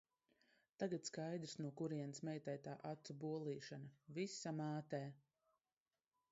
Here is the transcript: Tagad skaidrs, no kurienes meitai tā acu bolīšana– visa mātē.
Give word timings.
Tagad 0.83 1.09
skaidrs, 1.09 1.53
no 1.65 1.71
kurienes 1.81 2.23
meitai 2.29 2.57
tā 2.69 2.75
acu 2.93 3.17
bolīšana– 3.27 3.95
visa 4.19 4.55
mātē. 4.65 5.03